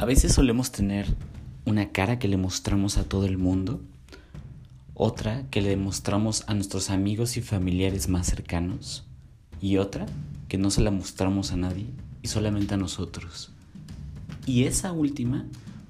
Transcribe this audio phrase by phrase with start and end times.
[0.00, 1.04] A veces solemos tener
[1.66, 3.82] una cara que le mostramos a todo el mundo,
[4.94, 9.04] otra que le mostramos a nuestros amigos y familiares más cercanos,
[9.60, 10.06] y otra
[10.48, 11.84] que no se la mostramos a nadie
[12.22, 13.50] y solamente a nosotros.
[14.46, 15.44] Y esa última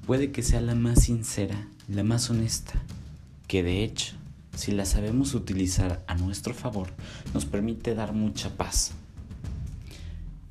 [0.08, 2.82] puede que sea la más sincera, la más honesta,
[3.46, 4.16] que de hecho,
[4.56, 6.88] si la sabemos utilizar a nuestro favor,
[7.32, 8.90] nos permite dar mucha paz.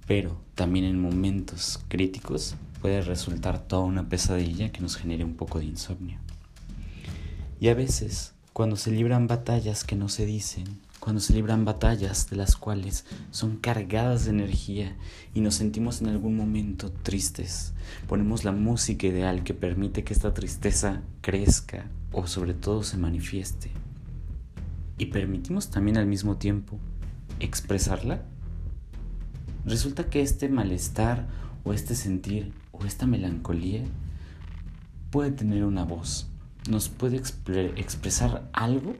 [0.07, 5.59] Pero también en momentos críticos puede resultar toda una pesadilla que nos genere un poco
[5.59, 6.19] de insomnio.
[7.59, 12.29] Y a veces, cuando se libran batallas que no se dicen, cuando se libran batallas
[12.29, 14.95] de las cuales son cargadas de energía
[15.33, 17.73] y nos sentimos en algún momento tristes,
[18.07, 23.71] ponemos la música ideal que permite que esta tristeza crezca o sobre todo se manifieste.
[24.97, 26.77] Y permitimos también al mismo tiempo
[27.39, 28.21] expresarla.
[29.65, 31.27] Resulta que este malestar
[31.63, 32.51] o este sentir
[32.85, 33.83] esta melancolía
[35.11, 36.27] puede tener una voz,
[36.69, 38.95] nos puede expresar algo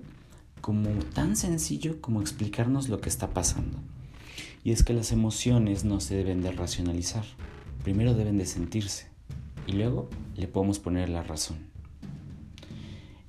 [0.62, 3.78] como tan sencillo como explicarnos lo que está pasando.
[4.64, 7.24] Y es que las emociones no se deben de racionalizar,
[7.84, 9.08] primero deben de sentirse
[9.68, 11.58] y luego le podemos poner la razón.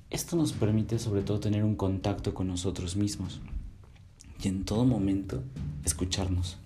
[0.09, 3.39] Esto nos permite sobre todo tener un contacto con nosotros mismos
[4.43, 5.43] y en todo momento
[5.85, 6.57] escucharnos.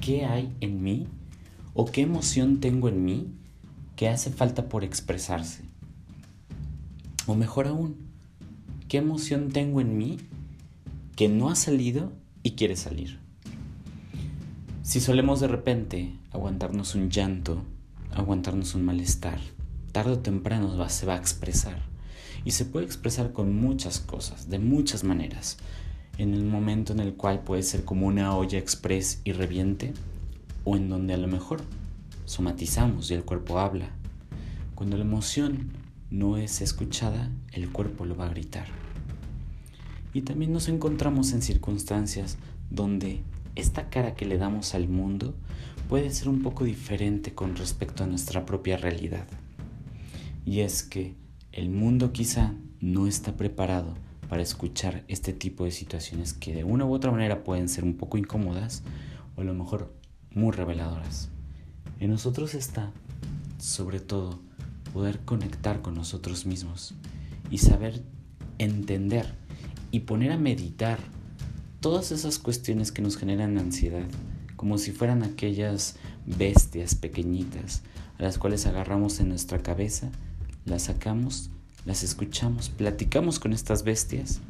[0.00, 1.06] ¿Qué hay en mí
[1.74, 3.32] o qué emoción tengo en mí
[3.96, 5.62] que hace falta por expresarse?
[7.26, 7.96] O mejor aún,
[8.88, 10.18] ¿qué emoción tengo en mí
[11.16, 12.12] que no ha salido
[12.42, 13.20] y quiere salir?
[14.82, 17.62] Si solemos de repente aguantarnos un llanto,
[18.10, 19.38] aguantarnos un malestar,
[19.92, 21.82] tarde o temprano se va a expresar.
[22.44, 25.58] Y se puede expresar con muchas cosas, de muchas maneras.
[26.18, 29.94] En el momento en el cual puede ser como una olla express y reviente,
[30.64, 31.62] o en donde a lo mejor
[32.24, 33.90] somatizamos y el cuerpo habla.
[34.74, 35.70] Cuando la emoción
[36.10, 38.66] no es escuchada, el cuerpo lo va a gritar.
[40.14, 42.38] Y también nos encontramos en circunstancias
[42.70, 43.22] donde
[43.54, 45.34] esta cara que le damos al mundo
[45.88, 49.26] puede ser un poco diferente con respecto a nuestra propia realidad.
[50.44, 51.14] Y es que
[51.52, 53.94] el mundo quizá no está preparado
[54.28, 57.94] para escuchar este tipo de situaciones que de una u otra manera pueden ser un
[57.94, 58.82] poco incómodas
[59.36, 59.92] o a lo mejor
[60.34, 61.28] muy reveladoras.
[62.00, 62.92] En nosotros está,
[63.58, 64.40] sobre todo,
[64.92, 66.94] poder conectar con nosotros mismos
[67.50, 68.02] y saber
[68.58, 69.34] entender
[69.90, 70.98] y poner a meditar
[71.80, 74.06] todas esas cuestiones que nos generan ansiedad,
[74.56, 77.82] como si fueran aquellas bestias pequeñitas
[78.18, 80.10] a las cuales agarramos en nuestra cabeza,
[80.64, 81.50] las sacamos,
[81.84, 84.40] las escuchamos, platicamos con estas bestias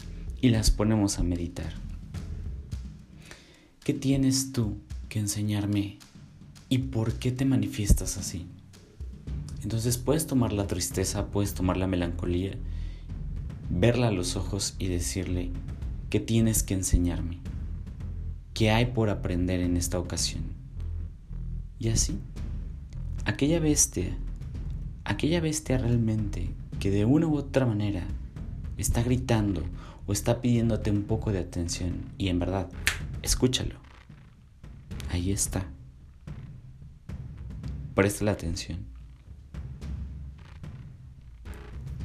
[0.41, 1.73] y las ponemos a meditar.
[3.83, 4.77] ¿Qué tienes tú
[5.13, 5.99] que enseñarme
[6.71, 8.47] y por qué te manifiestas así.
[9.63, 12.53] Entonces puedes tomar la tristeza, puedes tomar la melancolía,
[13.69, 15.51] verla a los ojos y decirle,
[16.09, 17.41] ¿qué tienes que enseñarme?
[18.55, 20.45] ¿Qué hay por aprender en esta ocasión?
[21.79, 22.19] Y así,
[23.27, 24.17] aquella bestia,
[25.05, 26.49] aquella bestia realmente
[26.81, 28.07] que de una u otra manera
[28.79, 29.63] está gritando
[30.07, 32.71] o está pidiéndote un poco de atención y en verdad,
[33.21, 33.83] escúchalo
[35.13, 35.67] Ahí está.
[37.95, 38.79] Presta la atención.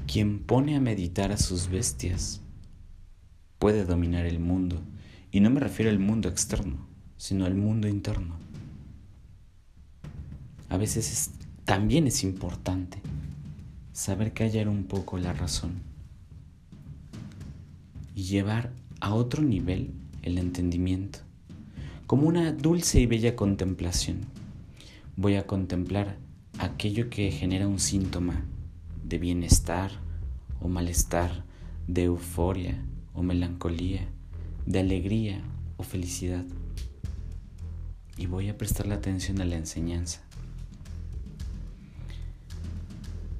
[0.05, 2.41] Quien pone a meditar a sus bestias
[3.59, 4.81] puede dominar el mundo.
[5.31, 6.85] Y no me refiero al mundo externo,
[7.15, 8.35] sino al mundo interno.
[10.67, 11.31] A veces
[11.63, 12.97] también es importante
[13.93, 15.81] saber callar un poco la razón
[18.13, 19.93] y llevar a otro nivel
[20.23, 21.26] el entendimiento
[22.07, 24.21] como una dulce y bella contemplación.
[25.17, 26.17] Voy a contemplar
[26.57, 28.45] aquello que genera un síntoma
[29.03, 29.91] de bienestar
[30.61, 31.43] o malestar,
[31.85, 32.81] de euforia
[33.13, 34.07] o melancolía,
[34.65, 35.41] de alegría
[35.75, 36.45] o felicidad.
[38.15, 40.21] Y voy a prestar la atención a la enseñanza.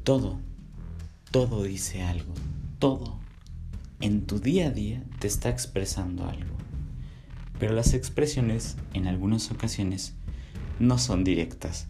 [0.03, 0.39] Todo,
[1.31, 2.33] todo dice algo,
[2.79, 3.17] todo
[4.01, 6.66] en tu día a día te está expresando algo
[7.59, 10.13] pero las expresiones en algunas ocasiones
[10.79, 11.87] no son directas.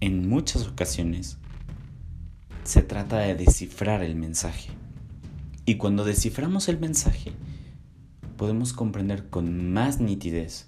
[0.00, 1.38] En muchas ocasiones
[2.64, 4.70] se trata de descifrar el mensaje.
[5.64, 7.32] Y cuando desciframos el mensaje,
[8.36, 10.66] podemos comprender con más nitidez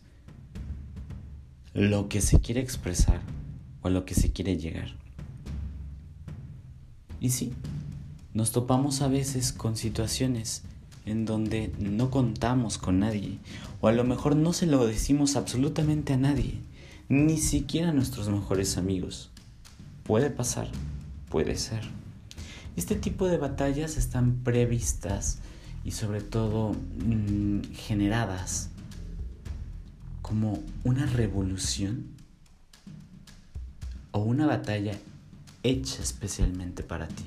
[1.72, 3.20] lo que se quiere expresar
[3.82, 4.94] o a lo que se quiere llegar.
[7.20, 7.52] Y sí,
[8.34, 10.62] nos topamos a veces con situaciones
[11.10, 13.38] en donde no contamos con nadie,
[13.80, 16.58] o a lo mejor no se lo decimos absolutamente a nadie,
[17.08, 19.30] ni siquiera nuestros mejores amigos.
[20.04, 20.68] Puede pasar,
[21.28, 21.82] puede ser.
[22.76, 25.38] Este tipo de batallas están previstas
[25.84, 28.70] y sobre todo mm, generadas
[30.22, 32.06] como una revolución
[34.12, 34.96] o una batalla
[35.62, 37.24] hecha especialmente para ti.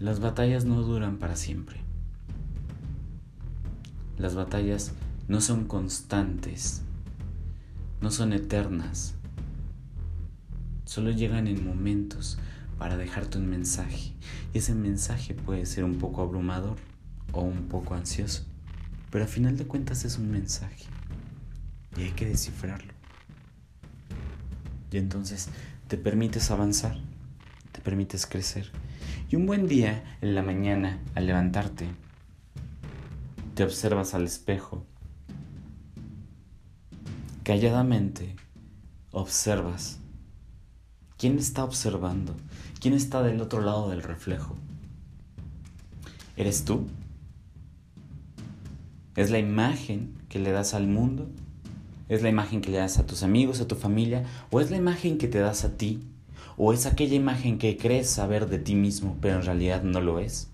[0.00, 1.80] Las batallas no duran para siempre.
[4.16, 4.92] Las batallas
[5.26, 6.82] no son constantes,
[8.00, 9.14] no son eternas.
[10.84, 12.38] Solo llegan en momentos
[12.78, 14.14] para dejarte un mensaje.
[14.54, 16.76] Y ese mensaje puede ser un poco abrumador
[17.32, 18.44] o un poco ansioso.
[19.10, 20.84] Pero a final de cuentas es un mensaje.
[21.96, 22.92] Y hay que descifrarlo.
[24.92, 25.48] Y entonces
[25.88, 26.96] te permites avanzar,
[27.72, 28.70] te permites crecer.
[29.30, 31.86] Y un buen día, en la mañana, al levantarte,
[33.54, 34.86] te observas al espejo.
[37.42, 38.36] Calladamente
[39.12, 39.98] observas.
[41.18, 42.34] ¿Quién está observando?
[42.80, 44.56] ¿Quién está del otro lado del reflejo?
[46.38, 46.86] ¿Eres tú?
[49.14, 51.28] ¿Es la imagen que le das al mundo?
[52.08, 54.24] ¿Es la imagen que le das a tus amigos, a tu familia?
[54.50, 56.00] ¿O es la imagen que te das a ti?
[56.60, 60.18] ¿O es aquella imagen que crees saber de ti mismo, pero en realidad no lo
[60.18, 60.48] es?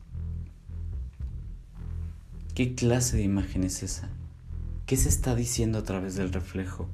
[2.54, 4.10] ¿Qué clase de imagen es esa?
[4.84, 6.90] ¿Qué se está diciendo a través del reflejo?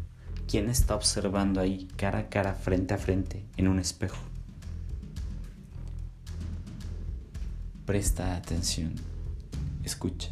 [0.46, 4.22] ¿Quién está observando ahí, cara a cara, frente a frente, en un espejo?
[7.86, 8.94] Presta atención,
[9.82, 10.30] escucha,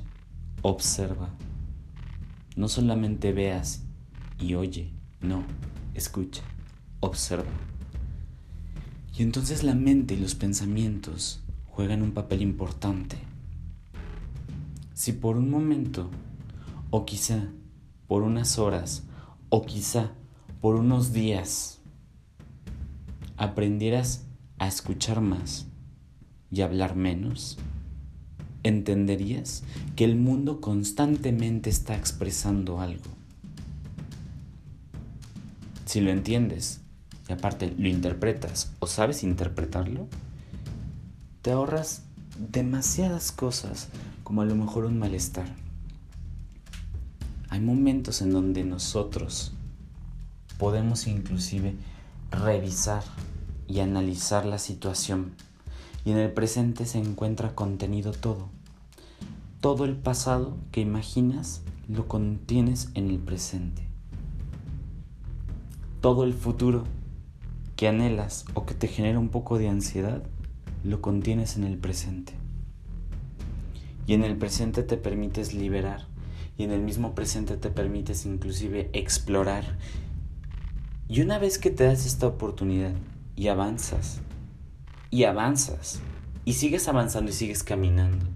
[0.62, 1.30] observa.
[2.54, 3.82] No solamente veas
[4.38, 5.42] y oye, no,
[5.94, 6.42] escucha,
[7.00, 7.50] observa.
[9.18, 13.18] Y entonces la mente y los pensamientos juegan un papel importante
[14.98, 16.10] si por un momento,
[16.90, 17.52] o quizá
[18.08, 19.04] por unas horas,
[19.48, 20.10] o quizá
[20.60, 21.78] por unos días,
[23.36, 24.24] aprendieras
[24.58, 25.66] a escuchar más
[26.50, 27.58] y hablar menos,
[28.64, 29.62] entenderías
[29.94, 33.10] que el mundo constantemente está expresando algo.
[35.84, 36.80] Si lo entiendes
[37.28, 40.06] y aparte lo interpretas o sabes interpretarlo,
[41.42, 42.02] te ahorras
[42.38, 43.88] demasiadas cosas
[44.24, 45.46] como a lo mejor un malestar.
[47.50, 49.52] Hay momentos en donde nosotros
[50.58, 51.74] podemos inclusive
[52.30, 53.02] revisar
[53.66, 55.32] y analizar la situación
[56.04, 58.48] y en el presente se encuentra contenido todo.
[59.60, 63.82] Todo el pasado que imaginas lo contienes en el presente.
[66.00, 66.84] Todo el futuro
[67.78, 70.24] que anhelas o que te genera un poco de ansiedad
[70.82, 72.32] lo contienes en el presente.
[74.04, 76.08] Y en el presente te permites liberar.
[76.56, 79.78] Y en el mismo presente te permites inclusive explorar.
[81.06, 82.94] Y una vez que te das esta oportunidad
[83.36, 84.22] y avanzas,
[85.10, 86.00] y avanzas,
[86.44, 88.26] y sigues avanzando y sigues caminando,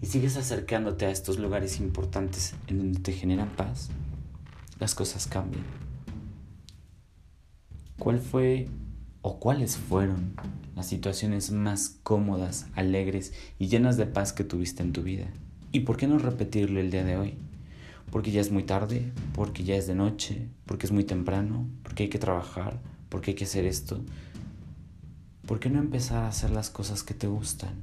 [0.00, 3.90] y sigues acercándote a estos lugares importantes en donde te generan paz,
[4.78, 5.83] las cosas cambian.
[7.98, 8.68] ¿Cuál fue
[9.22, 10.34] o cuáles fueron
[10.76, 15.26] las situaciones más cómodas, alegres y llenas de paz que tuviste en tu vida.
[15.72, 17.34] ¿Y por qué no repetirlo el día de hoy?
[18.10, 22.04] Porque ya es muy tarde, porque ya es de noche, porque es muy temprano, porque
[22.04, 24.00] hay que trabajar, porque hay que hacer esto.
[25.46, 27.82] ¿Por qué no empezar a hacer las cosas que te gustan?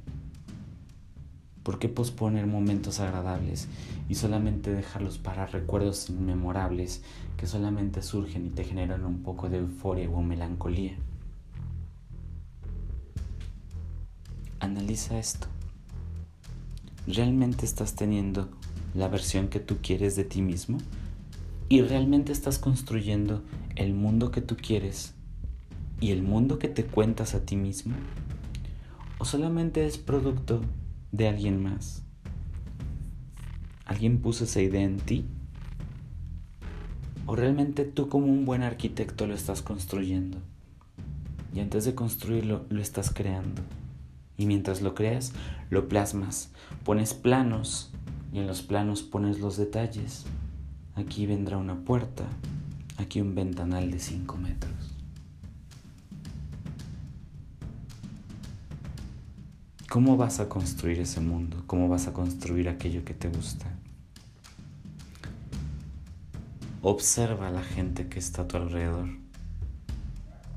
[1.62, 3.68] ¿Por qué posponer momentos agradables
[4.08, 7.02] y solamente dejarlos para recuerdos inmemorables
[7.36, 10.96] que solamente surgen y te generan un poco de euforia o melancolía?
[14.58, 15.46] Analiza esto.
[17.06, 18.48] ¿Realmente estás teniendo
[18.94, 20.78] la versión que tú quieres de ti mismo?
[21.68, 23.42] ¿Y realmente estás construyendo
[23.76, 25.14] el mundo que tú quieres
[26.00, 27.94] y el mundo que te cuentas a ti mismo?
[29.18, 30.60] ¿O solamente es producto
[31.12, 32.02] de alguien más?
[33.84, 35.26] ¿Alguien puso esa idea en ti?
[37.26, 40.38] ¿O realmente tú como un buen arquitecto lo estás construyendo?
[41.54, 43.62] Y antes de construirlo, lo estás creando.
[44.38, 45.32] Y mientras lo creas,
[45.68, 46.50] lo plasmas.
[46.84, 47.92] Pones planos
[48.32, 50.24] y en los planos pones los detalles.
[50.94, 52.24] Aquí vendrá una puerta,
[52.96, 54.81] aquí un ventanal de 5 metros.
[59.92, 61.64] ¿Cómo vas a construir ese mundo?
[61.66, 63.66] ¿Cómo vas a construir aquello que te gusta?
[66.80, 69.10] Observa a la gente que está a tu alrededor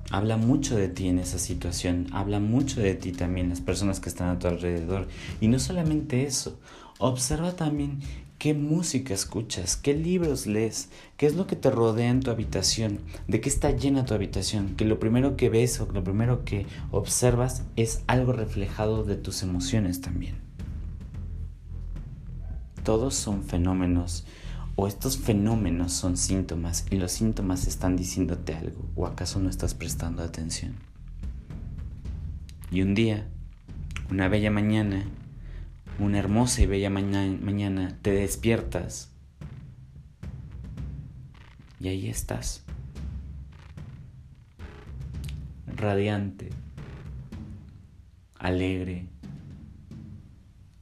[0.09, 4.07] habla mucho de ti en esa situación, habla mucho de ti también las personas que
[4.07, 5.09] están a tu alrededor.
[5.41, 6.57] Y no solamente eso,
[6.99, 7.99] observa también
[8.45, 9.75] ¿Qué música escuchas?
[9.75, 10.89] ¿Qué libros lees?
[11.17, 12.99] ¿Qué es lo que te rodea en tu habitación?
[13.27, 14.75] ¿De qué está llena tu habitación?
[14.75, 19.41] Que lo primero que ves o lo primero que observas es algo reflejado de tus
[19.41, 20.35] emociones también.
[22.83, 24.27] Todos son fenómenos
[24.75, 29.73] o estos fenómenos son síntomas y los síntomas están diciéndote algo o acaso no estás
[29.73, 30.75] prestando atención.
[32.69, 33.27] Y un día,
[34.11, 35.03] una bella mañana,
[35.99, 39.11] una hermosa y bella mañana, te despiertas.
[41.79, 42.63] Y ahí estás,
[45.67, 46.49] radiante,
[48.39, 49.07] alegre,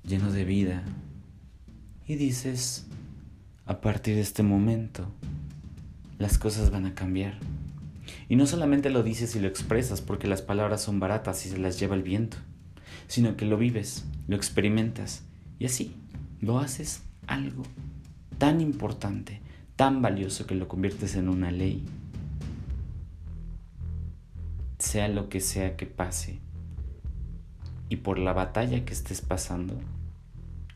[0.03, 0.83] lleno de vida,
[2.07, 2.85] y dices,
[3.65, 5.11] a partir de este momento,
[6.19, 7.39] las cosas van a cambiar.
[8.29, 11.57] Y no solamente lo dices y lo expresas porque las palabras son baratas y se
[11.57, 12.37] las lleva el viento,
[13.07, 15.23] sino que lo vives lo experimentas
[15.59, 15.95] y así
[16.39, 17.63] lo haces algo
[18.37, 19.39] tan importante,
[19.75, 21.85] tan valioso que lo conviertes en una ley.
[24.79, 26.39] Sea lo que sea que pase
[27.89, 29.79] y por la batalla que estés pasando,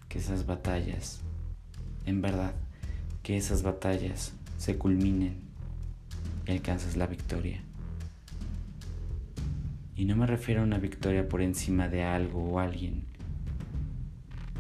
[0.08, 1.22] que esas batallas,
[2.06, 2.54] en verdad,
[3.24, 5.36] que esas batallas se culminen
[6.46, 7.62] y alcances la victoria.
[9.96, 13.04] Y no me refiero a una victoria por encima de algo o alguien,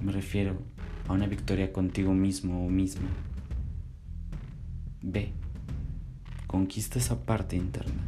[0.01, 0.57] me refiero
[1.07, 3.09] a una victoria contigo mismo o misma.
[5.01, 5.31] Ve,
[6.47, 8.03] conquista esa parte interna.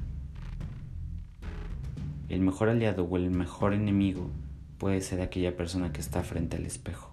[2.27, 4.29] El mejor aliado o el mejor enemigo
[4.77, 7.08] puede ser aquella persona que está frente al espejo.